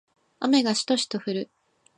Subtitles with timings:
[0.39, 1.49] 雨がしとしと降る